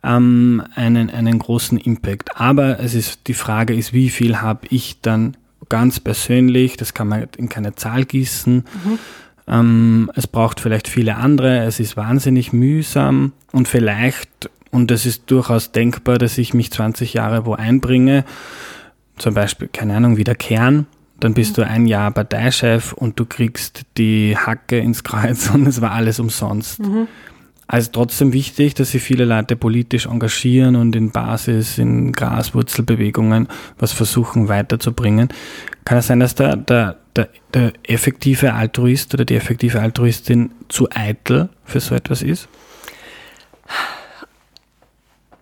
[0.03, 2.39] ähm, einen, einen großen Impact.
[2.39, 5.37] Aber es ist, die Frage ist, wie viel habe ich dann
[5.69, 8.55] ganz persönlich, das kann man in keine Zahl gießen.
[8.55, 8.99] Mhm.
[9.47, 15.23] Ähm, es braucht vielleicht viele andere, es ist wahnsinnig mühsam und vielleicht, und es ist
[15.31, 18.25] durchaus denkbar, dass ich mich 20 Jahre wo einbringe,
[19.17, 20.85] zum Beispiel, keine Ahnung, wie der Kern,
[21.19, 25.81] dann bist du ein Jahr Parteichef und du kriegst die Hacke ins Kreuz und es
[25.81, 26.79] war alles umsonst.
[26.79, 27.07] Mhm.
[27.67, 33.91] Also trotzdem wichtig, dass sich viele Leute politisch engagieren und in Basis, in Graswurzelbewegungen was
[33.91, 35.29] versuchen weiterzubringen.
[35.85, 40.89] Kann es sein, dass der, der, der, der effektive Altruist oder die effektive Altruistin zu
[40.89, 42.47] eitel für so etwas ist?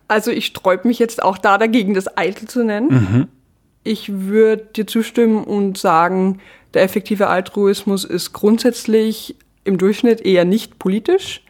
[0.08, 2.88] Also ich sträube mich jetzt auch da dagegen, das eitel zu nennen.
[2.90, 3.28] Mhm.
[3.84, 6.40] Ich würde dir zustimmen und sagen,
[6.74, 11.42] der effektive Altruismus ist grundsätzlich im Durchschnitt eher nicht politisch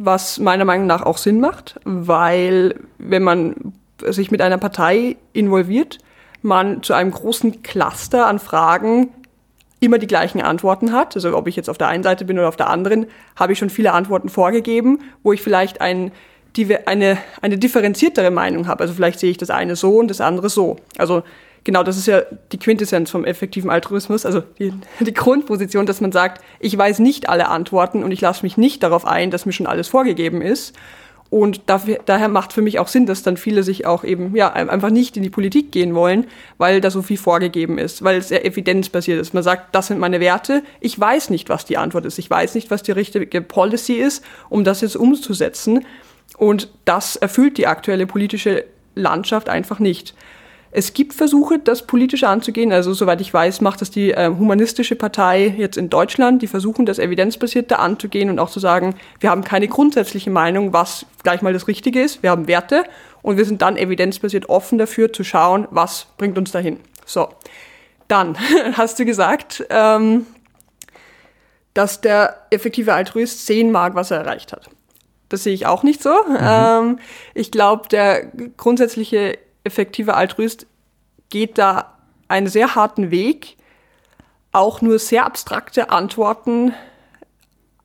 [0.00, 3.72] was meiner Meinung nach auch Sinn macht, weil wenn man
[4.06, 5.98] sich mit einer Partei involviert,
[6.40, 9.08] man zu einem großen Cluster an Fragen
[9.80, 11.16] immer die gleichen Antworten hat.
[11.16, 13.58] Also ob ich jetzt auf der einen Seite bin oder auf der anderen, habe ich
[13.58, 16.12] schon viele Antworten vorgegeben, wo ich vielleicht ein,
[16.86, 18.82] eine, eine differenziertere Meinung habe.
[18.82, 20.76] Also vielleicht sehe ich das eine so und das andere so.
[20.96, 21.22] Also
[21.64, 26.12] genau, das ist ja die Quintessenz vom effektiven Altruismus, also die, die Grundposition, dass man
[26.12, 29.52] sagt, ich weiß nicht alle Antworten und ich lasse mich nicht darauf ein, dass mir
[29.52, 30.74] schon alles vorgegeben ist.
[31.30, 34.50] Und dafür, daher macht für mich auch Sinn, dass dann viele sich auch eben ja
[34.50, 38.28] einfach nicht in die Politik gehen wollen, weil da so viel vorgegeben ist, weil es
[38.28, 39.34] sehr evidenzbasiert ist.
[39.34, 40.62] Man sagt, das sind meine Werte.
[40.80, 42.18] Ich weiß nicht, was die Antwort ist.
[42.18, 45.84] Ich weiß nicht, was die richtige Policy ist, um das jetzt umzusetzen.
[46.36, 48.64] Und das erfüllt die aktuelle politische
[48.94, 50.14] Landschaft einfach nicht.
[50.70, 52.72] Es gibt Versuche, das politisch anzugehen.
[52.72, 56.42] Also soweit ich weiß, macht das die äh, humanistische Partei jetzt in Deutschland.
[56.42, 61.06] Die versuchen, das evidenzbasierte anzugehen und auch zu sagen, wir haben keine grundsätzliche Meinung, was
[61.22, 62.22] gleich mal das Richtige ist.
[62.22, 62.84] Wir haben Werte
[63.22, 66.80] und wir sind dann evidenzbasiert offen dafür zu schauen, was bringt uns dahin.
[67.06, 67.28] So,
[68.08, 68.36] dann
[68.74, 70.26] hast du gesagt, ähm,
[71.72, 74.68] dass der effektive Altruist sehen mag, was er erreicht hat.
[75.28, 76.10] Das sehe ich auch nicht so.
[76.10, 76.38] Mhm.
[76.40, 76.98] Ähm,
[77.34, 80.66] ich glaube, der grundsätzliche effektiver Altruist
[81.28, 83.56] geht da einen sehr harten Weg,
[84.52, 86.74] auch nur sehr abstrakte Antworten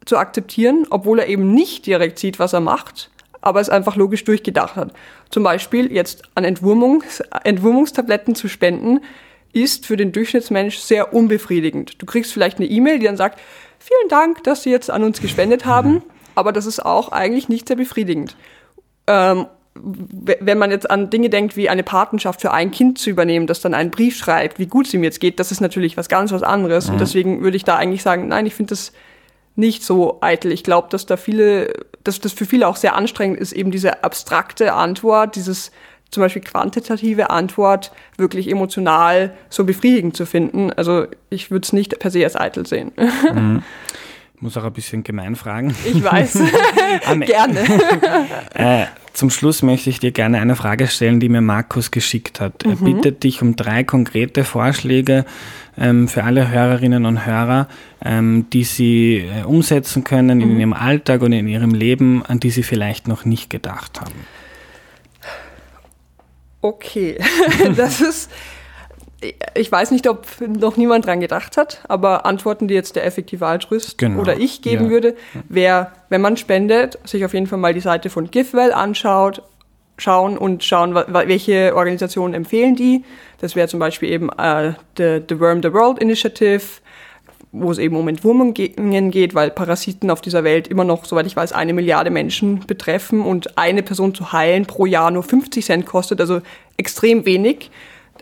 [0.06, 3.10] zu akzeptieren, obwohl er eben nicht direkt sieht, was er macht,
[3.42, 4.94] aber es einfach logisch durchgedacht hat.
[5.30, 9.00] Zum Beispiel jetzt an Entwurmungs Entwurmungstabletten zu spenden,
[9.54, 12.02] ist für den Durchschnittsmensch sehr unbefriedigend.
[12.02, 13.40] Du kriegst vielleicht eine E-Mail, die dann sagt,
[13.78, 16.02] vielen Dank, dass Sie jetzt an uns gespendet haben,
[16.36, 18.36] aber das ist auch eigentlich nicht sehr befriedigend.
[19.08, 23.48] Ähm, wenn man jetzt an Dinge denkt, wie eine Patenschaft für ein Kind zu übernehmen,
[23.48, 26.10] das dann einen Brief schreibt, wie gut es ihm jetzt geht, das ist natürlich was
[26.10, 26.88] ganz was anderes.
[26.88, 26.94] Mhm.
[26.94, 28.94] Und deswegen würde ich da eigentlich sagen, nein, ich finde das
[29.56, 30.52] nicht so eitel.
[30.52, 34.04] Ich glaube, dass da viele, dass das für viele auch sehr anstrengend ist, eben diese
[34.04, 35.72] abstrakte Antwort, dieses
[36.12, 40.72] zum Beispiel quantitative Antwort wirklich emotional so befriedigend zu finden.
[40.72, 42.92] Also ich würde es nicht per se als eitel sehen.
[43.34, 43.64] Mhm.
[44.44, 45.74] Ich muss auch ein bisschen gemein fragen.
[45.86, 46.34] Ich weiß.
[47.22, 47.60] Gerne.
[48.56, 52.66] äh, zum Schluss möchte ich dir gerne eine Frage stellen, die mir Markus geschickt hat.
[52.66, 52.72] Mhm.
[52.72, 55.24] Er bittet dich um drei konkrete Vorschläge
[55.78, 57.70] ähm, für alle Hörerinnen und Hörer,
[58.04, 60.44] ähm, die sie äh, umsetzen können mhm.
[60.44, 64.28] in ihrem Alltag und in ihrem Leben, an die sie vielleicht noch nicht gedacht haben.
[66.60, 67.18] Okay,
[67.78, 68.30] das ist
[69.56, 73.46] ich weiß nicht, ob noch niemand dran gedacht hat, aber Antworten, die jetzt der effektive
[73.46, 74.22] Altruist genau.
[74.22, 74.90] oder ich geben ja.
[74.92, 75.16] würde,
[75.50, 79.42] wäre, wenn man spendet, sich auf jeden Fall mal die Seite von GiveWell anschaut,
[79.98, 83.04] schauen und schauen, welche Organisationen empfehlen die.
[83.40, 86.64] Das wäre zum Beispiel eben äh, the, the Worm the World Initiative,
[87.52, 91.36] wo es eben um Entwurmungen geht, weil Parasiten auf dieser Welt immer noch, soweit ich
[91.36, 95.86] weiß, eine Milliarde Menschen betreffen und eine Person zu heilen pro Jahr nur 50 Cent
[95.86, 96.42] kostet, also
[96.78, 97.70] extrem wenig.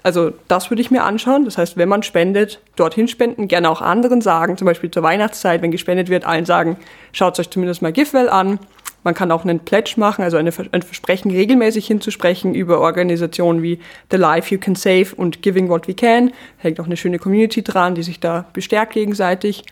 [0.03, 1.45] Also das würde ich mir anschauen.
[1.45, 5.61] Das heißt, wenn man spendet, dorthin spenden, gerne auch anderen sagen, zum Beispiel zur Weihnachtszeit,
[5.61, 6.77] wenn gespendet wird, allen sagen,
[7.11, 8.59] schaut euch zumindest mal GiveWell an.
[9.03, 13.79] Man kann auch einen Pledge machen, also eine, ein Versprechen regelmäßig hinzusprechen über Organisationen wie
[14.11, 16.31] The Life You Can Save und Giving What We Can.
[16.57, 19.63] Hängt auch eine schöne Community dran, die sich da bestärkt gegenseitig.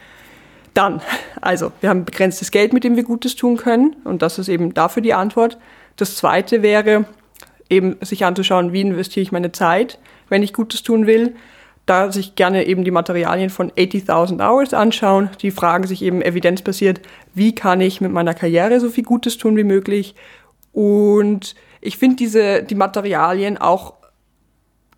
[0.73, 1.01] Dann,
[1.41, 3.95] also, wir haben begrenztes Geld, mit dem wir Gutes tun können.
[4.03, 5.57] Und das ist eben dafür die Antwort.
[5.95, 7.05] Das zweite wäre,
[7.69, 11.35] eben sich anzuschauen, wie investiere ich meine Zeit, wenn ich Gutes tun will
[11.89, 15.31] da sich gerne eben die Materialien von 80.000 Hours anschauen.
[15.41, 17.01] Die fragen sich eben evidenzbasiert,
[17.33, 20.13] wie kann ich mit meiner Karriere so viel Gutes tun wie möglich.
[20.71, 23.95] Und ich finde diese, die Materialien auch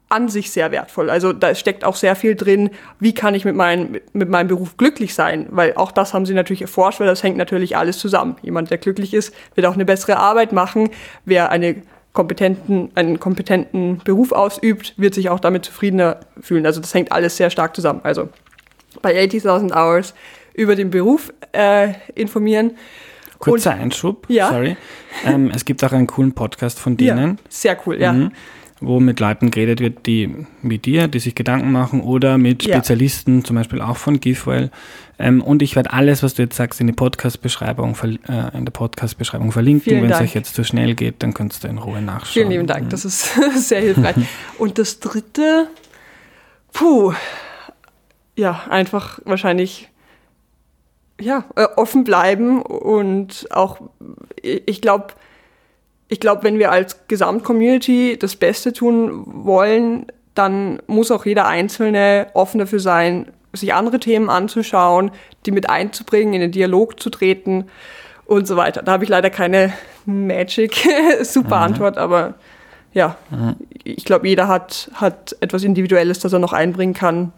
[0.10, 1.10] an sich sehr wertvoll.
[1.10, 4.76] Also da steckt auch sehr viel drin, wie kann ich mit, mein, mit meinem Beruf
[4.76, 8.36] glücklich sein, weil auch das haben sie natürlich erforscht, weil das hängt natürlich alles zusammen.
[8.41, 10.89] Jemand, der glücklich ist, wird auch eine bessere Arbeit machen.
[11.24, 16.65] Wer eine kompetenten, einen kompetenten Beruf ausübt, wird sich auch damit zufriedener fühlen.
[16.65, 18.02] Also das hängt alles sehr stark zusammen.
[18.04, 18.30] Also
[19.02, 20.13] bei 80.000 Hours
[20.54, 22.71] über den Beruf äh, informieren.
[23.39, 24.50] Kurzer Und, Einschub, ja?
[24.50, 24.78] sorry.
[25.26, 27.30] Ähm, es gibt auch einen coolen Podcast von denen.
[27.30, 28.13] Ja, sehr cool, ja.
[28.13, 28.32] Mhm
[28.82, 33.38] wo mit Leuten geredet wird, die mit dir, die sich Gedanken machen oder mit Spezialisten,
[33.38, 33.43] ja.
[33.43, 34.71] zum Beispiel auch von GiveWell.
[35.21, 37.95] Ähm, und ich werde alles, was du jetzt sagst, in die Podcast-Beschreibung,
[38.27, 40.01] äh, in der Podcast-Beschreibung verlinken.
[40.01, 42.34] Wenn es euch jetzt zu schnell geht, dann könntest du in Ruhe nachschauen.
[42.34, 44.15] Vielen lieben Dank, das ist sehr hilfreich.
[44.57, 45.67] und das dritte,
[46.73, 47.13] puh,
[48.36, 49.89] ja, einfach wahrscheinlich
[51.19, 53.79] ja, äh, offen bleiben und auch,
[54.41, 55.13] ich glaube,
[56.07, 62.27] ich glaube, wenn wir als Gesamtcommunity das Beste tun wollen, dann muss auch jeder Einzelne
[62.34, 65.12] offen dafür sein, sich andere Themen anzuschauen,
[65.46, 67.66] die mit einzubringen, in den Dialog zu treten
[68.26, 68.82] und so weiter.
[68.82, 69.74] Da habe ich leider keine
[70.06, 72.02] Magic-Super-Antwort, mhm.
[72.02, 72.36] aber
[72.94, 73.56] ja, mhm.
[73.84, 77.34] ich glaube, jeder hat, hat etwas Individuelles, das er noch einbringen kann.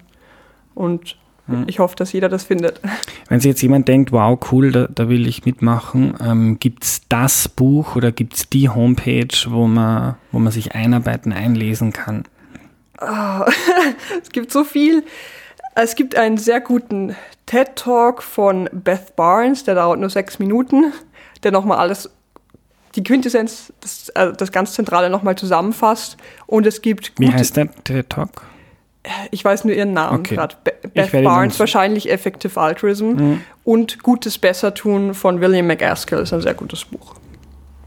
[0.73, 1.65] Und hm.
[1.67, 2.80] Ich hoffe, dass jeder das findet.
[3.28, 7.02] Wenn sich jetzt jemand denkt, wow, cool, da, da will ich mitmachen, ähm, gibt es
[7.10, 12.23] das Buch oder gibt es die Homepage, wo man, wo man sich einarbeiten, einlesen kann?
[13.02, 13.45] Oh,
[14.21, 15.04] es gibt so viel.
[15.75, 17.15] Es gibt einen sehr guten
[17.47, 20.93] TED-Talk von Beth Barnes, der dauert nur sechs Minuten,
[21.43, 22.09] der nochmal alles,
[22.95, 26.17] die Quintessenz, das, also das ganz Zentrale nochmal zusammenfasst.
[26.45, 27.13] Und es gibt.
[27.17, 28.43] Wie heißt der TED-Talk?
[29.31, 30.36] ich weiß nur ihren Namen okay.
[30.36, 30.55] gerade.
[30.93, 33.41] Beth Barnes, wahrscheinlich Effective Altruism mhm.
[33.63, 37.15] und Gutes Bessertun von William McAskill ist ein sehr gutes Buch.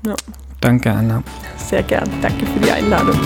[0.07, 0.14] Ja.
[0.61, 1.22] Danke, Anna.
[1.57, 2.09] Sehr gern.
[2.22, 3.18] Danke für die Einladung.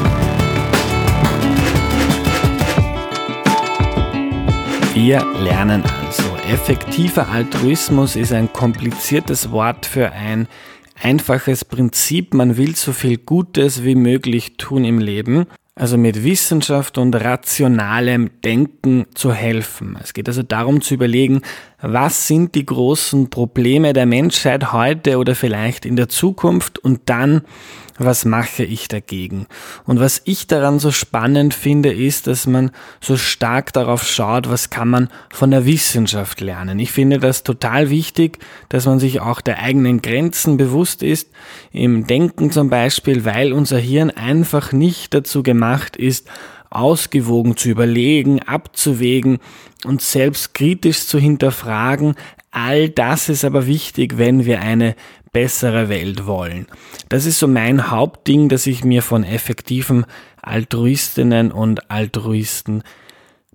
[4.93, 10.49] Wir lernen also, effektiver Altruismus ist ein kompliziertes Wort für ein
[11.01, 12.35] einfaches Prinzip.
[12.35, 15.47] Man will so viel Gutes wie möglich tun im Leben
[15.81, 19.97] also mit Wissenschaft und rationalem Denken zu helfen.
[20.01, 21.41] Es geht also darum zu überlegen,
[21.83, 27.43] was sind die großen Probleme der Menschheit heute oder vielleicht in der Zukunft und dann
[28.01, 29.47] was mache ich dagegen?
[29.85, 34.71] Und was ich daran so spannend finde, ist, dass man so stark darauf schaut, was
[34.71, 36.79] kann man von der Wissenschaft lernen.
[36.79, 38.39] Ich finde das total wichtig,
[38.71, 41.29] dass man sich auch der eigenen Grenzen bewusst ist,
[41.73, 46.27] im Denken zum Beispiel, weil unser Hirn einfach nicht dazu gemacht ist,
[46.71, 49.41] ausgewogen zu überlegen, abzuwägen
[49.85, 52.15] und selbst kritisch zu hinterfragen.
[52.51, 54.95] All das ist aber wichtig, wenn wir eine
[55.33, 56.67] bessere Welt wollen.
[57.09, 60.05] Das ist so mein Hauptding, das ich mir von effektiven
[60.43, 62.83] Altruistinnen und Altruisten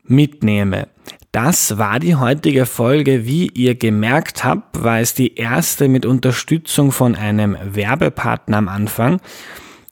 [0.04, 0.88] mitnehme.
[1.32, 3.26] Das war die heutige Folge.
[3.26, 9.20] Wie ihr gemerkt habt, war es die erste mit Unterstützung von einem Werbepartner am Anfang.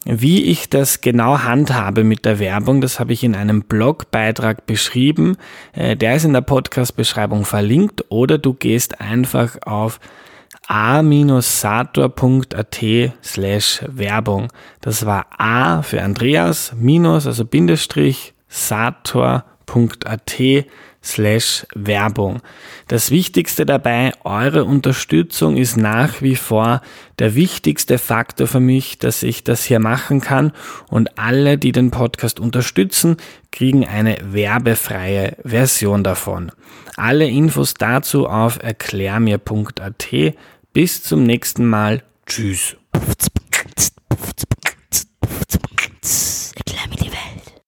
[0.05, 5.37] Wie ich das genau handhabe mit der Werbung, das habe ich in einem Blogbeitrag beschrieben.
[5.71, 10.01] Äh, der ist in der Podcast-Beschreibung verlinkt oder du gehst einfach auf
[10.67, 12.03] a-sator.at
[13.23, 14.49] slash Werbung.
[14.81, 20.33] Das war A für Andreas, minus, also Bindestrich, sator.at
[21.03, 22.41] slash Werbung.
[22.87, 26.81] Das Wichtigste dabei, eure Unterstützung ist nach wie vor
[27.19, 30.51] der wichtigste Faktor für mich, dass ich das hier machen kann
[30.89, 33.17] und alle, die den Podcast unterstützen,
[33.51, 36.51] kriegen eine werbefreie Version davon.
[36.95, 40.07] Alle Infos dazu auf erklärmir.at.
[40.73, 42.03] Bis zum nächsten Mal.
[42.25, 42.77] Tschüss.